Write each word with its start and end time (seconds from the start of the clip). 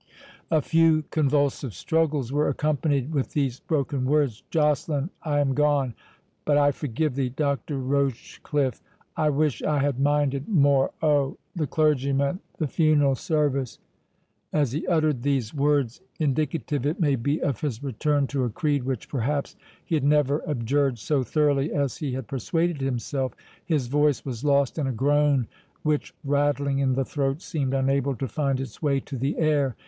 A 0.49 0.63
few 0.63 1.03
convulsive 1.11 1.75
struggles 1.75 2.33
were 2.33 2.47
accompanied 2.49 3.13
with 3.13 3.33
these 3.33 3.59
broken 3.59 4.03
words,— 4.03 4.41
"Joceline—I 4.49 5.39
am 5.39 5.53
gone—but 5.53 6.57
I 6.57 6.71
forgive 6.71 7.13
thee—Doctor 7.13 7.77
Rochecliffe—I 7.77 9.29
wish 9.29 9.61
I 9.61 9.77
had 9.77 9.99
minded 9.99 10.47
more—Oh!—the 10.49 11.67
clergyman—the 11.67 12.67
funeral 12.67 13.13
service"—As 13.13 14.71
he 14.71 14.87
uttered 14.87 15.21
these 15.21 15.53
words, 15.53 16.01
indicative, 16.19 16.87
it 16.87 16.99
may 16.99 17.15
be, 17.15 17.39
of 17.39 17.61
his 17.61 17.83
return 17.83 18.25
to 18.25 18.43
a 18.43 18.49
creed, 18.49 18.81
which 18.83 19.07
perhaps 19.07 19.55
he 19.85 19.93
had 19.93 20.03
never 20.03 20.41
abjured 20.49 20.97
so 20.97 21.21
thoroughly 21.21 21.71
as 21.71 21.97
he 21.97 22.13
had 22.13 22.25
persuaded 22.27 22.81
himself, 22.81 23.35
his 23.63 23.85
voice 23.85 24.25
was 24.25 24.43
lost 24.43 24.79
in 24.79 24.87
a 24.87 24.91
groan, 24.91 25.47
which, 25.83 26.15
rattling 26.23 26.79
in 26.79 26.93
the 26.93 27.05
throat, 27.05 27.39
seemed 27.43 27.75
unable 27.75 28.15
to 28.15 28.27
find 28.27 28.59
its 28.59 28.81
way 28.81 28.99
to 28.99 29.15
the 29.15 29.37
air. 29.37 29.75